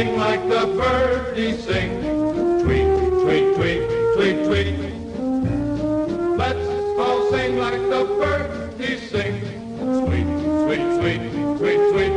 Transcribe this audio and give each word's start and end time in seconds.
sing 0.00 0.16
like 0.16 0.48
the 0.48 0.64
birdies 0.80 1.62
sing. 1.64 1.90
Tweet, 2.64 2.88
tweet, 3.22 3.46
tweet, 3.56 3.82
tweet, 4.16 4.36
tweet. 4.46 4.76
Let's 6.40 6.68
all 6.98 7.30
sing 7.30 7.58
like 7.58 7.82
the 7.94 8.04
birdies 8.20 9.02
sing. 9.10 9.34
Sweet, 10.00 10.28
sweet, 10.62 10.84
sweet, 10.96 11.22
sweet, 11.60 11.82
sweet. 11.92 12.14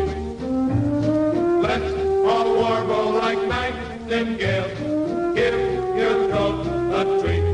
Let's 1.68 1.92
all 2.32 2.48
warble 2.62 3.10
like 3.20 3.42
nightingales. 3.52 4.80
Give 5.36 5.60
your 6.00 6.16
throat 6.30 6.60
a 7.00 7.04
treat. 7.20 7.46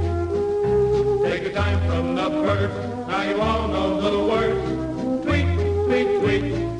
Take 1.25 1.45
a 1.49 1.53
time 1.53 1.79
from 1.87 2.13
the 2.13 2.29
first. 2.43 2.77
Now 3.07 3.23
you 3.23 3.41
all 3.41 3.67
know 3.67 3.89
the 4.05 4.13
words. 4.31 5.25
Tweet, 5.25 5.47
tweet, 5.87 6.07
tweet, 6.21 6.21
tweet, 6.21 6.41
tweet. 6.41 6.78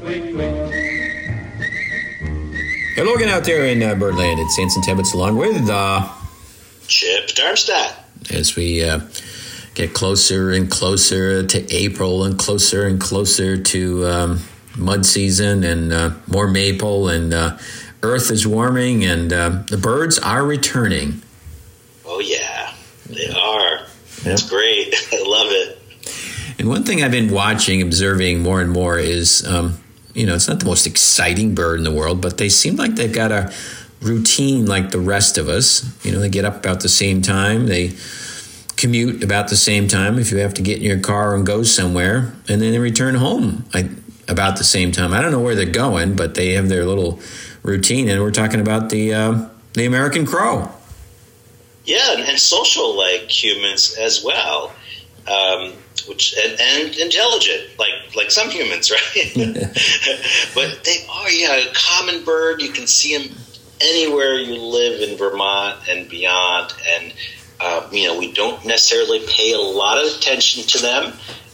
Hey, 3.00 3.06
Logan 3.06 3.30
out 3.30 3.46
there 3.46 3.64
in 3.64 3.82
uh, 3.82 3.96
Birdland 3.96 4.42
at 4.42 4.52
Sanson 4.52 4.82
Tebbetts 4.82 5.14
along 5.14 5.38
with 5.38 5.70
uh, 5.70 6.06
Chip 6.86 7.30
Darmstadt. 7.30 7.96
as 8.30 8.58
we 8.58 8.84
uh, 8.84 9.00
get 9.74 9.94
closer 9.94 10.52
and 10.52 10.70
closer 10.70 11.48
to 11.48 11.74
April 11.74 12.26
and 12.26 12.38
closer 12.38 12.86
and 12.86 13.00
closer 13.00 13.56
to 13.56 14.06
um, 14.06 14.40
mud 14.76 15.06
season 15.06 15.64
and 15.64 15.94
uh, 15.94 16.10
more 16.28 16.50
maple 16.50 17.08
and 17.08 17.34
uh, 17.34 17.58
earth 18.04 18.32
is 18.32 18.46
warming 18.46 19.06
and 19.06 19.32
uh, 19.32 19.64
the 19.70 19.78
birds 19.78 20.20
are 20.20 20.44
returning. 20.46 21.22
Oh 22.06 22.20
yeah, 22.20 22.74
they 23.06 23.30
are. 23.30 23.80
That's 24.24 24.50
great. 24.50 24.94
I 25.14 25.24
love 25.26 25.48
it. 25.52 25.80
And 26.60 26.68
one 26.68 26.84
thing 26.84 27.02
I've 27.02 27.12
been 27.12 27.32
watching, 27.32 27.82
observing 27.82 28.44
more 28.44 28.60
and 28.60 28.70
more 28.70 29.00
is, 29.00 29.48
um, 29.48 29.80
you 30.20 30.26
know, 30.26 30.36
it's 30.36 30.50
not 30.50 30.60
the 30.60 30.66
most 30.66 30.86
exciting 30.86 31.56
bird 31.56 31.78
in 31.78 31.86
the 31.86 31.94
world, 31.94 32.22
but 32.22 32.38
they 32.38 32.50
seem 32.50 32.76
like 32.76 32.96
they've 32.96 33.14
got 33.14 33.32
a 33.32 33.54
routine 34.02 34.66
like 34.66 34.92
the 34.92 35.00
rest 35.00 35.38
of 35.38 35.48
us. 35.48 36.06
You 36.06 36.12
know, 36.12 36.20
they 36.20 36.30
get 36.30 36.44
up 36.44 36.58
about 36.58 36.82
the 36.82 36.90
same 36.90 37.22
time, 37.22 37.68
they 37.68 37.94
commute 38.76 39.24
about 39.24 39.50
the 39.50 39.56
same 39.56 39.88
time 39.88 40.20
if 40.20 40.32
you 40.32 40.38
have 40.38 40.54
to 40.54 40.62
get 40.62 40.78
in 40.78 40.84
your 40.84 41.00
car 41.00 41.36
and 41.36 41.46
go 41.46 41.64
somewhere, 41.64 42.34
and 42.50 42.62
then 42.62 42.72
they 42.72 42.80
return 42.80 43.16
home 43.16 43.64
about 44.28 44.58
the 44.58 44.64
same 44.64 44.92
time. 44.92 45.14
I 45.14 45.22
don't 45.22 45.32
know 45.32 45.40
where 45.40 45.56
they're 45.56 45.66
going, 45.66 46.16
but 46.16 46.36
they 46.36 46.54
have 46.54 46.68
their 46.68 46.86
little 46.86 47.20
routine, 47.64 48.10
and 48.10 48.22
we're 48.22 48.32
talking 48.32 48.60
about 48.60 48.90
the 48.90 49.14
uh, 49.14 49.50
the 49.74 49.86
American 49.86 50.26
crow. 50.26 50.70
Yeah, 51.86 52.18
and, 52.18 52.40
social 52.40 52.96
like 52.96 53.30
humans 53.32 53.96
as 53.98 54.24
well, 54.24 54.74
um, 55.28 55.74
which 56.10 56.36
and, 56.38 56.60
and 56.60 56.96
intelligent 56.98 57.78
like 57.78 57.94
like 58.16 58.32
some 58.32 58.50
humans, 58.50 58.92
right? 59.16 59.32
but 60.56 60.84
they 60.84 61.06
are 61.10 61.30
yeah 61.30 61.56
a 61.56 61.74
common 61.74 62.24
bird. 62.26 62.62
You 62.62 62.72
can 62.72 62.88
see 62.88 63.18
them 63.18 63.36
anywhere 63.82 64.34
you 64.34 64.56
live 64.56 65.02
in 65.08 65.18
Vermont 65.18 65.80
and 65.90 66.10
beyond, 66.10 66.74
and 66.96 67.14
uh, 67.62 67.88
you 67.92 68.08
know 68.08 68.18
we 68.18 68.34
don't 68.34 68.66
necessarily 68.66 69.26
pay 69.28 69.54
a 69.54 69.60
lot 69.60 70.04
of 70.04 70.18
attention 70.18 70.64
to 70.64 70.78
them, 70.80 71.14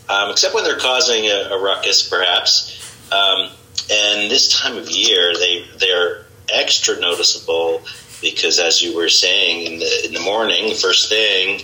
um, 0.09 0.31
except 0.31 0.56
when 0.56 0.64
they're 0.64 0.80
causing 0.80 1.25
a, 1.25 1.50
a 1.52 1.62
ruckus, 1.62 2.08
perhaps. 2.08 2.72
Um, 3.12 3.52
and 3.92 4.31
this 4.31 4.59
time 4.59 4.78
of 4.78 4.90
year, 4.90 5.36
they 5.36 5.66
they're 5.78 6.25
extra 6.53 7.00
noticeable 7.00 7.81
because, 8.22 8.59
as 8.59 8.81
you 8.81 8.95
were 8.95 9.09
saying, 9.09 9.73
in 9.73 9.80
the 9.80 10.06
in 10.06 10.14
the 10.14 10.22
morning, 10.22 10.73
first 10.75 11.09
thing, 11.09 11.62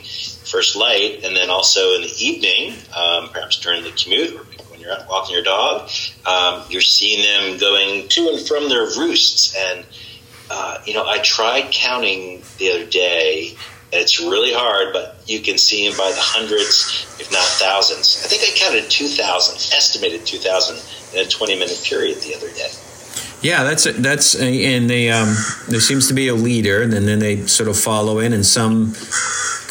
first 0.52 0.76
light, 0.76 1.24
and 1.24 1.36
then 1.36 1.50
also 1.50 1.94
in 1.96 2.02
the 2.02 2.14
evening, 2.20 2.74
um, 2.96 3.30
perhaps 3.30 3.60
during 3.60 3.84
the 3.84 3.92
commute 3.92 4.36
or 4.36 4.44
when 4.70 4.80
you're 4.80 4.92
out 4.92 5.08
walking 5.08 5.34
your 5.34 5.44
dog, 5.44 5.90
um, 6.26 6.64
you're 6.70 6.82
seeing 6.82 7.22
them 7.22 7.58
going 7.58 8.08
to 8.10 8.30
and 8.30 8.48
from 8.48 8.68
their 8.68 8.86
roosts. 8.98 9.56
And 9.56 9.86
uh, 10.50 10.80
you 10.86 10.94
know, 10.94 11.08
I 11.08 11.20
tried 11.20 11.72
counting 11.72 12.44
the 12.58 12.72
other 12.72 12.86
day. 12.86 13.56
It's 13.94 14.20
really 14.20 14.54
hard, 14.54 14.94
but 14.94 15.18
you 15.26 15.40
can 15.40 15.58
see 15.58 15.88
them 15.88 15.98
by 15.98 16.12
the 16.12 16.20
hundreds, 16.20 17.18
if 17.20 17.32
not 17.32 17.44
thousands. 17.44 18.22
I 18.24 18.28
think 18.28 18.44
I 18.44 18.58
counted 18.58 18.90
2,000, 18.90 19.76
estimated 19.76 20.26
2,000 20.26 20.78
in 21.14 21.26
a 21.26 21.30
20 21.30 21.56
minute 21.56 21.82
period 21.86 22.18
the 22.20 22.36
other 22.36 22.50
day. 22.54 22.70
Yeah, 23.42 23.64
that's 23.64 23.86
that's 23.98 24.36
and 24.36 24.88
they 24.88 25.10
um, 25.10 25.36
there 25.68 25.80
seems 25.80 26.08
to 26.10 26.14
be 26.14 26.28
a 26.28 26.36
leader, 26.36 26.84
and 26.84 26.94
then 26.94 27.18
they 27.18 27.48
sort 27.48 27.70
of 27.70 27.78
follow 27.78 28.20
in, 28.20 28.34
and 28.34 28.46
some 28.46 28.94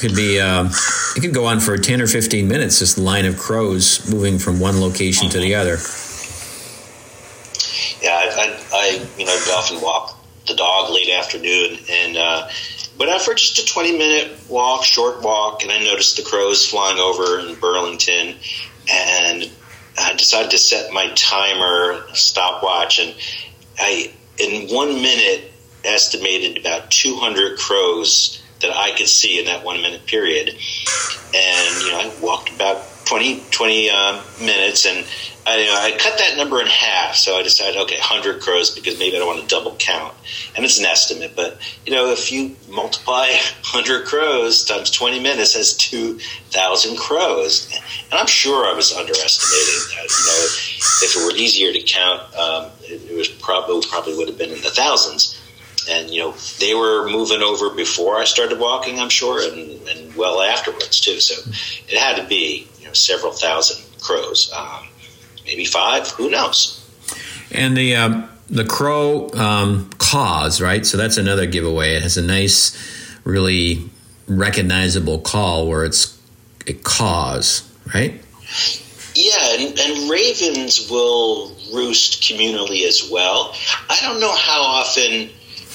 could 0.00 0.16
be 0.16 0.40
uh, 0.40 0.68
it 1.16 1.20
could 1.20 1.34
go 1.34 1.44
on 1.46 1.60
for 1.60 1.76
ten 1.76 2.00
or 2.00 2.06
fifteen 2.06 2.48
minutes. 2.48 2.80
This 2.80 2.98
line 2.98 3.26
of 3.26 3.38
crows 3.38 4.10
moving 4.10 4.38
from 4.38 4.58
one 4.58 4.80
location 4.80 5.28
to 5.28 5.38
the 5.38 5.54
other. 5.54 5.76
Yeah, 8.02 8.14
I, 8.14 8.26
I, 8.34 8.58
I 8.72 9.06
you 9.18 9.26
know 9.26 9.36
often 9.50 9.80
walk 9.80 10.18
the 10.48 10.54
dog 10.54 10.90
late 10.90 11.10
afternoon, 11.10 11.78
and 11.88 12.16
uh, 12.16 12.48
went 12.98 13.12
out 13.12 13.20
for 13.20 13.34
just 13.34 13.58
a 13.58 13.66
twenty 13.72 13.96
minute 13.96 14.36
walk, 14.48 14.84
short 14.84 15.22
walk, 15.22 15.62
and 15.62 15.70
I 15.70 15.78
noticed 15.84 16.16
the 16.16 16.22
crows 16.22 16.66
flying 16.66 16.98
over 16.98 17.38
in 17.40 17.54
Burlington, 17.60 18.36
and 18.90 19.50
I 19.98 20.14
decided 20.14 20.50
to 20.52 20.58
set 20.58 20.92
my 20.92 21.10
timer 21.14 22.02
stopwatch, 22.14 22.98
and 22.98 23.14
I 23.78 24.12
in 24.38 24.74
one 24.74 24.94
minute 24.94 25.52
estimated 25.84 26.58
about 26.58 26.90
two 26.90 27.16
hundred 27.16 27.58
crows 27.58 28.42
that 28.60 28.70
I 28.70 28.90
could 28.96 29.08
see 29.08 29.38
in 29.38 29.46
that 29.46 29.64
one 29.64 29.80
minute 29.82 30.06
period, 30.06 30.48
and 30.48 31.82
you 31.82 31.92
know 31.92 32.00
I 32.00 32.12
walked 32.22 32.50
about 32.50 32.84
20, 33.06 33.42
20 33.50 33.90
uh, 33.90 34.22
minutes, 34.40 34.86
and 34.86 35.04
I, 35.46 35.56
you 35.56 35.66
know, 35.66 35.74
I 35.74 35.90
cut 35.98 36.16
that 36.18 36.36
number 36.36 36.60
in 36.60 36.68
half. 36.68 37.16
So 37.16 37.36
I 37.36 37.42
decided, 37.42 37.76
okay, 37.80 37.96
100 37.96 38.40
crows 38.40 38.70
because 38.70 38.98
maybe 38.98 39.16
I 39.16 39.18
don't 39.18 39.26
want 39.26 39.40
to 39.40 39.46
double 39.48 39.74
count. 39.76 40.14
And 40.54 40.64
it's 40.64 40.78
an 40.78 40.84
estimate, 40.84 41.32
but 41.34 41.58
you 41.86 41.92
know, 41.92 42.10
if 42.10 42.30
you 42.30 42.54
multiply 42.68 43.26
100 43.72 44.06
crows 44.06 44.64
times 44.64 44.90
20 44.90 45.18
minutes, 45.20 45.54
that's 45.54 45.72
2,000 45.74 46.96
crows. 46.96 47.68
And 48.10 48.20
I'm 48.20 48.28
sure 48.28 48.66
I 48.66 48.74
was 48.74 48.92
underestimating 48.92 49.96
that. 49.96 50.06
You 50.06 50.26
know, 50.26 50.46
if 51.02 51.16
it 51.16 51.24
were 51.24 51.36
easier 51.36 51.72
to 51.72 51.82
count, 51.82 52.34
um, 52.36 52.70
it, 52.84 53.10
it 53.10 53.16
was 53.16 53.28
probably 53.28 53.80
probably 53.88 54.16
would 54.16 54.28
have 54.28 54.38
been 54.38 54.50
in 54.50 54.62
the 54.62 54.70
thousands. 54.70 55.39
And 55.90 56.10
you 56.10 56.20
know, 56.20 56.32
they 56.58 56.74
were 56.74 57.08
moving 57.08 57.42
over 57.42 57.70
before 57.70 58.16
I 58.16 58.24
started 58.24 58.58
walking, 58.58 59.00
I'm 59.00 59.08
sure, 59.08 59.42
and, 59.42 59.86
and 59.88 60.14
well 60.14 60.40
afterwards 60.40 61.00
too. 61.00 61.20
So 61.20 61.50
it 61.88 61.98
had 61.98 62.16
to 62.16 62.26
be 62.26 62.68
you 62.78 62.86
know 62.86 62.92
several 62.92 63.32
thousand 63.32 63.84
crows. 64.00 64.52
Um, 64.56 64.88
maybe 65.44 65.64
five. 65.64 66.08
Who 66.10 66.30
knows? 66.30 66.76
And 67.52 67.76
the 67.76 67.96
um, 67.96 68.28
the 68.48 68.64
crow 68.64 69.30
um, 69.34 69.90
caws, 69.98 70.60
right? 70.60 70.86
So 70.86 70.96
that's 70.96 71.16
another 71.16 71.46
giveaway. 71.46 71.94
It 71.94 72.02
has 72.02 72.16
a 72.16 72.22
nice, 72.22 72.76
really 73.24 73.90
recognizable 74.26 75.18
call 75.18 75.68
where 75.68 75.84
it's 75.84 76.18
it 76.66 76.84
caws, 76.84 77.68
right? 77.94 78.20
Yeah, 79.14 79.56
and, 79.58 79.78
and 79.78 80.10
ravens 80.10 80.88
will 80.88 81.48
roost 81.74 82.22
communally 82.22 82.86
as 82.86 83.08
well. 83.10 83.54
I 83.88 83.98
don't 84.02 84.20
know 84.20 84.34
how 84.34 84.62
often 84.62 85.30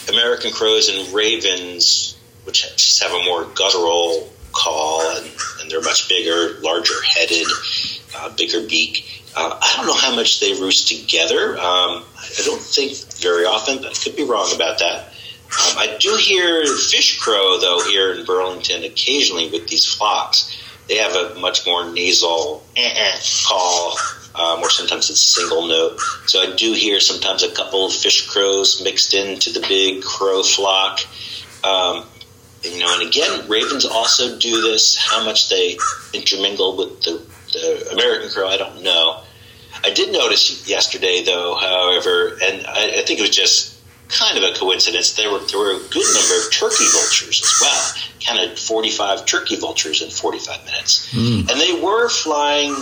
American 0.09 0.51
crows 0.51 0.89
and 0.89 1.13
ravens, 1.13 2.17
which 2.43 2.63
just 2.75 3.01
have 3.01 3.11
a 3.11 3.23
more 3.23 3.45
guttural 3.55 4.31
call 4.51 5.01
and, 5.17 5.29
and 5.61 5.69
they're 5.69 5.81
much 5.81 6.07
bigger, 6.07 6.59
larger 6.61 7.01
headed, 7.03 7.47
uh, 8.15 8.29
bigger 8.35 8.65
beak. 8.67 9.23
Uh, 9.35 9.59
I 9.61 9.73
don't 9.75 9.85
know 9.85 9.93
how 9.93 10.15
much 10.15 10.39
they 10.39 10.53
roost 10.53 10.87
together. 10.87 11.57
Um, 11.57 12.05
I 12.15 12.41
don't 12.45 12.61
think 12.61 12.95
very 13.15 13.45
often, 13.45 13.77
but 13.77 13.87
I 13.87 13.93
could 13.93 14.15
be 14.15 14.23
wrong 14.23 14.49
about 14.55 14.79
that. 14.79 15.07
Um, 15.45 15.77
I 15.77 15.97
do 15.99 16.15
hear 16.15 16.65
fish 16.65 17.19
crow, 17.19 17.59
though, 17.59 17.81
here 17.87 18.13
in 18.13 18.25
Burlington 18.25 18.83
occasionally 18.83 19.49
with 19.49 19.67
these 19.67 19.85
flocks. 19.85 20.57
They 20.87 20.97
have 20.97 21.15
a 21.15 21.39
much 21.39 21.65
more 21.65 21.91
nasal 21.91 22.63
call, 23.45 23.97
um, 24.37 24.61
or 24.61 24.69
sometimes 24.69 25.09
it's 25.09 25.21
a 25.21 25.39
single 25.41 25.67
note. 25.67 25.99
So 26.27 26.41
I 26.41 26.55
do 26.55 26.73
hear 26.73 26.99
sometimes 26.99 27.43
a 27.43 27.51
couple 27.51 27.85
of 27.85 27.93
fish 27.93 28.27
crows 28.27 28.81
mixed 28.83 29.13
into 29.13 29.51
the 29.51 29.65
big 29.67 30.03
crow 30.03 30.43
flock. 30.43 30.99
Um, 31.63 32.05
you 32.63 32.79
know, 32.79 32.93
and 32.93 33.07
again, 33.07 33.47
ravens 33.47 33.85
also 33.85 34.37
do 34.39 34.61
this. 34.61 34.97
How 34.97 35.23
much 35.23 35.49
they 35.49 35.77
intermingle 36.13 36.77
with 36.77 37.01
the, 37.01 37.21
the 37.53 37.89
American 37.91 38.29
crow, 38.29 38.47
I 38.47 38.57
don't 38.57 38.81
know. 38.81 39.21
I 39.83 39.91
did 39.91 40.11
notice 40.11 40.67
yesterday, 40.67 41.23
though, 41.23 41.55
however, 41.55 42.37
and 42.41 42.65
I, 42.65 42.99
I 42.99 43.03
think 43.05 43.19
it 43.19 43.21
was 43.21 43.35
just 43.35 43.75
kind 44.07 44.37
of 44.37 44.43
a 44.43 44.53
coincidence. 44.57 45.15
There 45.15 45.31
were 45.31 45.39
there 45.39 45.59
were 45.59 45.71
a 45.71 45.79
good 45.89 46.05
number 46.13 46.35
of 46.37 46.51
turkey 46.51 46.85
vultures 46.93 47.41
as 47.43 47.59
well. 47.61 48.09
Counted 48.19 48.57
forty 48.57 48.89
five 48.89 49.25
turkey 49.25 49.57
vultures 49.57 50.01
in 50.01 50.09
forty 50.09 50.39
five 50.39 50.63
minutes, 50.65 51.13
mm. 51.13 51.49
and 51.49 51.59
they 51.59 51.79
were 51.83 52.09
flying, 52.09 52.73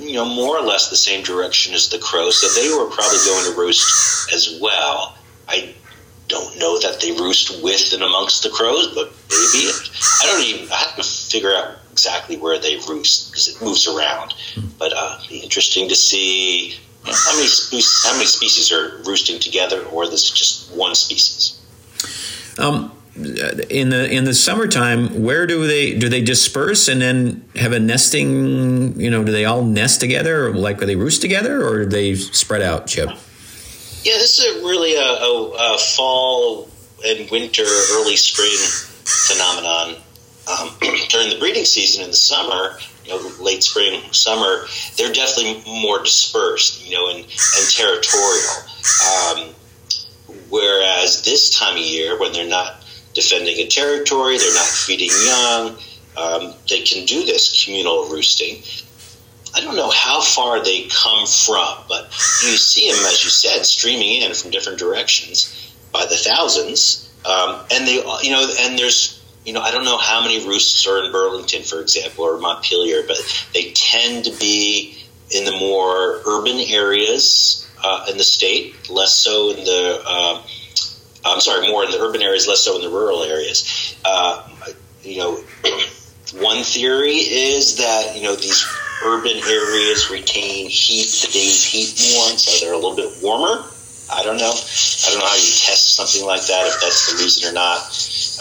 you 0.00 0.14
know, 0.14 0.24
more 0.24 0.56
or 0.58 0.62
less 0.62 0.90
the 0.90 0.96
same 0.96 1.22
direction 1.22 1.74
as 1.74 1.88
the 1.88 1.98
crows. 1.98 2.40
So 2.40 2.48
they 2.60 2.68
were 2.70 2.90
probably 2.90 3.18
going 3.26 3.52
to 3.52 3.58
roost 3.58 4.32
as 4.32 4.58
well. 4.60 5.16
I 5.48 5.74
don't 6.28 6.58
know 6.58 6.78
that 6.80 7.00
they 7.00 7.12
roost 7.12 7.62
with 7.62 7.92
and 7.92 8.02
amongst 8.02 8.42
the 8.42 8.48
crows, 8.50 8.88
but 8.94 9.12
maybe 9.28 9.70
I 10.20 10.26
don't 10.26 10.42
even. 10.42 10.72
I 10.72 10.76
have 10.76 10.96
to 10.96 11.02
figure 11.02 11.52
out 11.52 11.76
exactly 11.90 12.36
where 12.38 12.58
they 12.58 12.76
roost 12.88 13.30
because 13.30 13.48
it 13.48 13.60
moves 13.62 13.86
around. 13.86 14.34
But 14.78 14.92
uh, 14.96 15.18
be 15.28 15.38
interesting 15.40 15.88
to 15.88 15.94
see 15.94 16.78
How 17.04 17.34
many 17.34 17.48
species, 17.48 18.04
how 18.04 18.12
many 18.12 18.26
species 18.26 18.70
are 18.70 18.98
roosting 19.04 19.40
together, 19.40 19.82
or 19.86 20.06
this 20.06 20.24
is 20.24 20.30
just 20.30 20.70
one 20.72 20.94
species? 20.94 21.58
Um, 22.58 22.92
in 23.24 23.90
the 23.90 24.10
in 24.10 24.24
the 24.24 24.34
summertime, 24.34 25.22
where 25.22 25.46
do 25.46 25.66
they 25.66 25.98
do 25.98 26.08
they 26.08 26.22
disperse 26.22 26.88
and 26.88 27.00
then 27.00 27.44
have 27.56 27.72
a 27.72 27.80
nesting? 27.80 28.98
You 29.00 29.10
know, 29.10 29.24
do 29.24 29.32
they 29.32 29.44
all 29.44 29.64
nest 29.64 30.00
together, 30.00 30.46
or 30.46 30.54
like 30.54 30.78
do 30.78 30.86
they 30.86 30.96
roost 30.96 31.20
together, 31.20 31.66
or 31.66 31.80
do 31.80 31.86
they 31.86 32.14
spread 32.14 32.62
out, 32.62 32.86
Chip? 32.86 33.10
Yeah, 34.04 34.14
this 34.14 34.38
is 34.38 34.62
really 34.62 34.96
a, 34.96 35.00
a, 35.00 35.74
a 35.74 35.78
fall 35.78 36.68
and 37.06 37.30
winter, 37.30 37.64
early 37.92 38.16
spring 38.16 38.56
phenomenon. 39.04 39.96
Um, 40.48 40.70
during 41.08 41.30
the 41.30 41.36
breeding 41.38 41.64
season 41.64 42.04
in 42.04 42.10
the 42.10 42.16
summer, 42.16 42.78
you 43.04 43.10
know, 43.10 43.30
late 43.40 43.62
spring, 43.62 44.02
summer, 44.12 44.66
they're 44.96 45.12
definitely 45.12 45.62
more 45.66 46.02
dispersed, 46.02 46.84
you 46.84 46.96
know, 46.96 47.10
and, 47.10 47.18
and 47.20 47.70
territorial. 47.70 48.54
Um, 49.06 49.54
whereas 50.50 51.24
this 51.24 51.56
time 51.56 51.76
of 51.76 51.82
year, 51.82 52.18
when 52.18 52.32
they're 52.32 52.48
not 52.48 52.81
defending 53.14 53.58
a 53.58 53.66
territory, 53.66 54.38
they're 54.38 54.54
not 54.54 54.66
feeding 54.66 55.10
young, 55.24 55.76
um, 56.16 56.54
they 56.68 56.82
can 56.82 57.04
do 57.06 57.24
this 57.24 57.64
communal 57.64 58.08
roosting. 58.08 58.62
I 59.54 59.60
don't 59.60 59.76
know 59.76 59.90
how 59.90 60.22
far 60.22 60.62
they 60.62 60.88
come 60.88 61.26
from, 61.26 61.84
but 61.88 62.06
you 62.42 62.56
see 62.56 62.90
them, 62.90 63.04
as 63.06 63.22
you 63.22 63.30
said, 63.30 63.64
streaming 63.66 64.22
in 64.22 64.32
from 64.34 64.50
different 64.50 64.78
directions 64.78 65.74
by 65.92 66.06
the 66.06 66.16
thousands. 66.16 67.10
Um, 67.26 67.60
and 67.70 67.86
they, 67.86 67.96
you 68.22 68.30
know, 68.30 68.50
and 68.60 68.78
there's, 68.78 69.22
you 69.44 69.52
know, 69.52 69.60
I 69.60 69.70
don't 69.70 69.84
know 69.84 69.98
how 69.98 70.22
many 70.22 70.46
roosts 70.46 70.86
are 70.86 71.04
in 71.04 71.12
Burlington, 71.12 71.62
for 71.62 71.80
example, 71.80 72.24
or 72.24 72.38
Montpelier, 72.38 73.02
but 73.06 73.18
they 73.52 73.72
tend 73.72 74.24
to 74.24 74.30
be 74.38 75.04
in 75.30 75.44
the 75.44 75.52
more 75.52 76.22
urban 76.26 76.58
areas 76.68 77.70
uh, 77.84 78.06
in 78.10 78.16
the 78.16 78.24
state, 78.24 78.88
less 78.90 79.14
so 79.14 79.50
in 79.50 79.64
the, 79.64 80.02
uh, 80.06 80.42
I'm 81.24 81.40
sorry, 81.40 81.68
more 81.68 81.84
in 81.84 81.90
the 81.90 82.00
urban 82.00 82.22
areas, 82.22 82.48
less 82.48 82.60
so 82.60 82.76
in 82.76 82.82
the 82.82 82.88
rural 82.88 83.22
areas. 83.22 83.96
Uh, 84.04 84.48
you 85.02 85.18
know, 85.18 85.36
one 86.40 86.62
theory 86.64 87.16
is 87.16 87.76
that 87.76 88.16
you 88.16 88.22
know 88.22 88.34
these 88.34 88.64
urban 89.04 89.36
areas 89.48 90.10
retain 90.10 90.68
heat, 90.68 91.06
The 91.06 91.32
days 91.32 91.64
heat 91.64 92.14
more, 92.14 92.28
so 92.38 92.64
they're 92.64 92.74
a 92.74 92.78
little 92.78 92.96
bit 92.96 93.12
warmer. 93.22 93.64
I 94.12 94.22
don't 94.22 94.36
know. 94.36 94.52
I 94.52 95.10
don't 95.10 95.18
know 95.20 95.26
how 95.26 95.36
you 95.36 95.52
test 95.64 95.96
something 95.96 96.26
like 96.26 96.44
that, 96.46 96.66
if 96.66 96.80
that's 96.80 97.10
the 97.10 97.22
reason 97.22 97.50
or 97.50 97.54
not. 97.54 97.80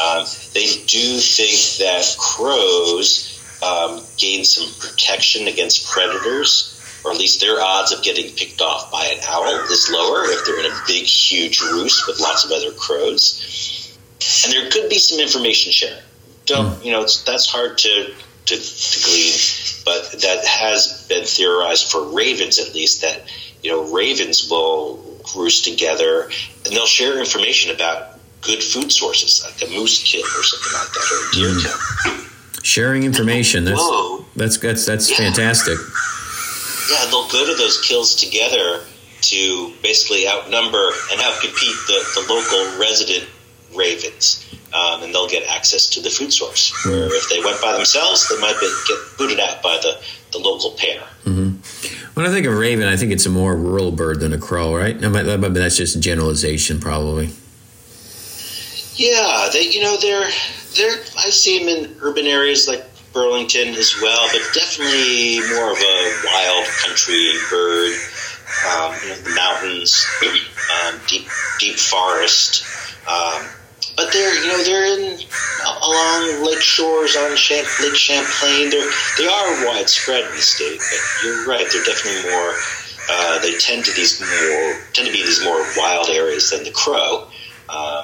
Um, 0.04 0.26
they 0.54 0.84
do 0.86 1.20
think 1.20 1.80
that 1.80 2.16
crows 2.20 3.32
um, 3.64 4.02
gain 4.18 4.44
some 4.44 4.68
protection 4.80 5.48
against 5.48 5.88
predators, 5.90 6.71
or 7.04 7.12
at 7.12 7.18
least 7.18 7.42
their 7.42 7.62
odds 7.62 7.92
of 7.92 8.04
getting 8.04 8.32
picked 8.36 8.62
off 8.62 8.92
by 8.92 9.06
an 9.06 9.20
owl 9.30 9.48
is 9.72 9.90
lower 9.92 10.24
if 10.26 10.46
they're 10.46 10.60
in 10.60 10.72
a 10.72 10.76
big, 10.88 11.04
huge 11.04 11.62
roost 11.62 12.08
with 12.08 12.20
lots 12.20 12.46
of 12.46 12.52
other 12.52 12.72
crows. 12.72 13.98
And 14.46 14.54
there 14.54 14.70
could 14.70 14.90
be 14.90 15.00
some 15.00 15.20
information 15.20 15.72
sharing. 15.72 16.04
Don't 16.46 16.76
hmm. 16.76 16.86
you 16.86 16.92
know? 16.92 17.02
that's 17.02 17.50
hard 17.50 17.78
to, 17.80 18.14
to 18.46 18.56
to 18.56 19.06
glean 19.06 19.34
but 19.86 20.12
that 20.22 20.46
has 20.46 21.06
been 21.08 21.26
theorized 21.26 21.92
for 21.92 22.06
ravens 22.14 22.60
at 22.60 22.74
least 22.74 23.02
that 23.02 23.22
you 23.64 23.72
know 23.72 23.92
ravens 23.94 24.50
will 24.50 25.00
roost 25.36 25.64
together 25.64 26.30
and 26.66 26.76
they'll 26.76 26.86
share 26.86 27.20
information 27.20 27.74
about 27.74 28.20
good 28.42 28.62
food 28.62 28.92
sources 28.92 29.44
like 29.46 29.70
a 29.70 29.74
moose 29.74 30.04
kill 30.04 30.22
or 30.22 30.44
something 30.44 30.74
like 30.74 30.92
that 30.94 31.06
or 31.12 31.30
a 31.30 31.34
deer 31.34 31.50
mm. 31.50 32.28
kill 32.56 32.64
sharing 32.64 33.04
information 33.04 33.66
that's 33.66 33.80
Whoa. 33.80 34.26
that's 34.36 34.58
that's 34.58 34.86
that's 34.86 35.10
yeah. 35.10 35.18
fantastic 35.18 35.78
yeah 36.90 37.06
they'll 37.06 37.30
go 37.30 37.46
to 37.46 37.56
those 37.56 37.82
kills 37.82 38.16
together 38.16 38.82
to 39.22 39.74
basically 39.84 40.28
outnumber 40.28 40.92
and 41.12 41.22
outcompete 41.22 41.78
the, 41.88 42.22
the 42.22 42.34
local 42.34 42.80
resident 42.80 43.30
ravens 43.76 44.52
um, 44.74 45.04
and 45.04 45.14
they'll 45.14 45.28
get 45.28 45.44
access 45.48 45.88
to 45.88 46.02
the 46.02 46.10
food 46.10 46.32
source. 46.32 46.74
Where 46.86 47.14
if 47.14 47.30
they 47.30 47.40
went 47.44 47.62
by 47.62 47.74
themselves, 47.74 48.28
they 48.30 48.40
might 48.40 48.58
be, 48.60 48.74
get 48.88 48.98
booted 49.18 49.40
out 49.40 49.62
by 49.62 49.78
the, 49.82 50.02
the 50.32 50.38
local 50.38 50.72
pair. 50.72 51.02
Mm-hmm. 51.26 52.14
When 52.14 52.26
I 52.26 52.30
think 52.30 52.46
of 52.46 52.54
raven, 52.58 52.88
I 52.88 52.96
think 52.96 53.12
it's 53.12 53.26
a 53.26 53.30
more 53.30 53.56
rural 53.56 53.92
bird 53.92 54.20
than 54.20 54.34
a 54.34 54.38
crow, 54.38 54.76
right? 54.76 55.00
That's 55.00 55.78
just 55.78 55.96
a 55.96 56.00
generalization, 56.00 56.80
probably. 56.80 57.32
Yeah, 58.96 59.50
they 59.52 59.64
you 59.64 59.82
know 59.82 59.98
they're 59.98 60.30
they're 60.76 61.02
I 61.18 61.30
see 61.30 61.60
them 61.60 61.70
in 61.70 61.96
urban 62.02 62.28
areas 62.28 62.68
like 62.68 62.84
Burlington 63.14 63.76
as 63.76 63.96
well, 64.02 64.28
but 64.32 64.42
definitely 64.54 65.40
more 65.54 65.72
of 65.72 65.78
a 65.78 66.14
wild 66.26 66.66
country 66.84 67.34
bird. 67.50 67.98
Um, 68.68 68.94
you 69.02 69.10
know, 69.10 69.16
the 69.16 69.36
mountains, 69.36 70.06
um, 70.24 71.00
deep 71.08 71.28
deep 71.60 71.76
forest. 71.78 72.66
Um, 73.08 73.48
but 73.96 74.12
they're 74.14 74.34
you 74.44 74.48
know 74.48 74.64
they're 74.64 74.86
in 74.86 75.20
along 75.84 76.46
lake 76.46 76.62
shores 76.62 77.16
on 77.16 77.36
Champ, 77.36 77.68
Lake 77.82 77.96
Champlain. 77.96 78.70
They're 78.70 78.90
they 79.18 79.28
are 79.28 79.66
widespread 79.66 80.26
in 80.26 80.32
the 80.32 80.42
state, 80.42 80.80
but 80.80 81.00
you're 81.24 81.46
right. 81.48 81.66
They're 81.72 81.84
definitely 81.84 82.32
more. 82.32 82.54
Uh, 83.10 83.40
they 83.40 83.58
tend 83.58 83.84
to 83.86 83.92
these 83.94 84.20
more 84.20 84.82
tend 84.94 85.08
to 85.08 85.14
be 85.14 85.24
these 85.24 85.44
more 85.44 85.66
wild 85.78 86.10
areas 86.10 86.50
than 86.52 86.64
the 86.64 86.72
crow. 86.72 87.28
Um, 87.70 88.01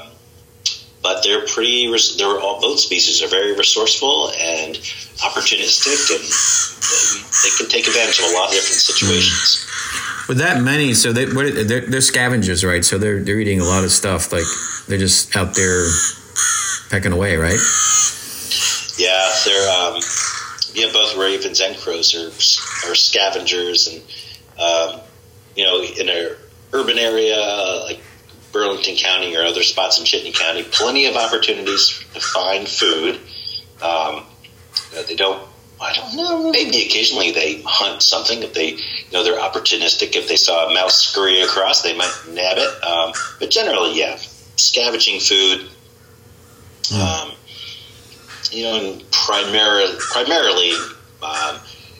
but 1.18 1.24
they're 1.24 1.46
pretty. 1.48 1.92
They're 2.18 2.40
all 2.40 2.62
both 2.62 2.80
species 2.80 3.22
are 3.24 3.28
very 3.28 3.56
resourceful 3.56 4.32
and 4.40 4.76
opportunistic, 5.18 6.12
and 6.14 6.24
they, 6.24 7.50
they 7.50 7.56
can 7.58 7.68
take 7.70 7.88
advantage 7.88 8.20
of 8.20 8.26
a 8.26 8.34
lot 8.34 8.50
of 8.50 8.54
different 8.54 8.82
situations. 8.82 9.66
With 10.28 10.38
that 10.38 10.62
many, 10.62 10.94
so 10.94 11.14
they 11.14 11.26
they're, 11.26 11.82
they're 11.82 12.02
scavengers, 12.02 12.64
right? 12.64 12.84
So 12.84 12.98
they're 12.98 13.24
they're 13.24 13.40
eating 13.40 13.60
a 13.60 13.64
lot 13.64 13.84
of 13.84 13.92
stuff. 13.92 14.32
Like 14.32 14.46
they're 14.88 14.98
just 14.98 15.36
out 15.36 15.56
there 15.56 15.88
pecking 16.90 17.14
away, 17.14 17.38
right? 17.38 17.60
Yeah, 18.98 19.34
they're 19.46 19.70
um, 19.70 20.02
yeah. 20.74 20.92
Both 20.94 21.16
ravens 21.18 21.62
and 21.62 21.78
crows 21.78 22.14
are 22.16 22.28
are 22.90 22.96
scavengers, 22.96 23.88
and 23.88 24.02
um, 24.60 25.02
you 25.56 25.64
know, 25.64 25.82
in 25.82 26.10
an 26.10 26.36
urban 26.74 27.00
area 27.00 27.38
like 27.86 28.02
Burlington 28.58 28.96
County 28.96 29.36
or 29.36 29.44
other 29.44 29.62
spots 29.62 30.00
in 30.00 30.06
Chittenden 30.06 30.34
County, 30.34 30.64
plenty 30.64 31.06
of 31.06 31.16
opportunities 31.16 32.04
to 32.16 32.20
find 32.20 32.68
food. 32.68 33.20
Um, 33.84 34.26
they 35.08 35.16
don't. 35.16 35.48
I 35.80 35.94
don't 35.94 36.16
know. 36.16 36.52
Maybe 36.52 36.82
occasionally 36.88 37.30
they 37.30 37.62
hunt 37.62 38.02
something 38.02 38.42
if 38.42 38.56
they, 38.56 38.72
you 38.72 39.12
know, 39.14 39.24
they're 39.24 39.40
opportunistic. 39.40 40.16
If 40.16 40.28
they 40.28 40.36
saw 40.36 40.68
a 40.68 40.74
mouse 40.74 41.00
scurry 41.04 41.40
across, 41.42 41.84
they 41.84 41.96
might 41.96 42.12
nab 42.30 42.58
it. 42.58 42.84
Um, 42.84 43.14
but 43.40 43.52
generally, 43.52 43.96
yeah, 43.96 44.18
scavenging 44.56 45.20
food. 45.20 45.70
Um, 47.00 47.34
you 48.52 48.64
know, 48.64 49.00
primarily 49.12 49.94
primarily 50.00 50.72
um, 51.22 51.60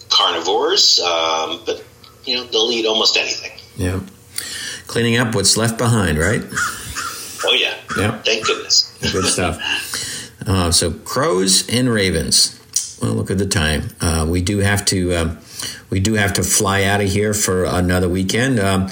carnivores, 0.10 1.00
um, 1.02 1.62
but 1.68 1.84
you 2.26 2.36
know 2.36 2.46
they'll 2.46 2.72
eat 2.72 2.88
almost 2.88 3.16
anything. 3.16 3.52
Yeah, 3.76 4.00
cleaning 4.88 5.18
up 5.18 5.36
what's 5.36 5.58
left 5.58 5.78
behind, 5.78 6.18
right? 6.18 6.42
Oh 7.46 7.54
yeah. 7.54 7.76
Yeah. 7.98 8.18
Thank 8.24 8.46
goodness. 8.46 8.92
Good 9.12 9.26
stuff. 9.26 9.60
Uh, 10.46 10.72
so 10.72 10.92
crows 10.92 11.68
and 11.70 11.90
ravens. 11.90 12.54
Well, 13.02 13.14
look 13.14 13.30
at 13.30 13.38
the 13.38 13.46
time. 13.46 13.90
Uh, 14.02 14.26
we 14.28 14.42
do 14.42 14.60
have 14.60 14.86
to. 14.86 15.14
Um, 15.16 15.38
we 15.90 16.00
do 16.00 16.14
have 16.14 16.34
to 16.34 16.44
fly 16.44 16.84
out 16.84 17.02
of 17.02 17.10
here 17.10 17.34
for 17.34 17.64
another 17.66 18.10
weekend. 18.10 18.60
Um, 18.60 18.90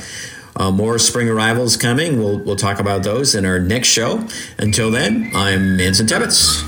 uh, 0.55 0.71
more 0.71 0.97
spring 0.97 1.27
arrivals 1.29 1.75
coming. 1.75 2.17
We'll, 2.17 2.39
we'll 2.39 2.55
talk 2.55 2.79
about 2.79 3.03
those 3.03 3.35
in 3.35 3.45
our 3.45 3.59
next 3.59 3.89
show. 3.89 4.25
Until 4.57 4.89
then, 4.89 5.31
I'm 5.35 5.79
Anson 5.79 6.07
Tebbetts. 6.07 6.63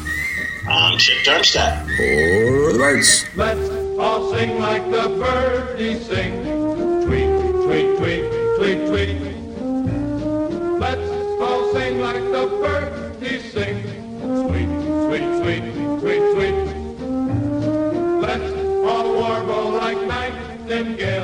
I'm 0.67 0.97
Chip 0.97 1.23
Darmstadt. 1.23 1.85
For 1.85 2.73
the 2.73 2.77
birds. 2.77 3.25
Let's 3.35 3.69
all 3.97 4.33
sing 4.33 4.59
like 4.59 4.83
the 4.91 5.07
birdies 5.07 6.05
sing. 6.05 6.43
Tweet, 7.05 7.63
tweet, 7.63 7.97
tweet, 7.97 8.46
tweet, 8.57 8.87
tweet. 8.87 9.21
Let's 10.79 11.11
all 11.39 11.71
sing 11.73 12.01
like 12.01 12.23
the 12.35 12.47
birdies 12.63 13.53
sing. 13.53 13.83
Sweet, 14.19 14.71
sweet, 15.05 15.27
sweet, 15.41 15.65
sweet, 16.01 16.23
sweet. 16.33 16.57
Let's 18.25 18.51
all 18.89 19.13
warble 19.13 19.69
like 19.73 20.01
nightingales. 20.07 21.16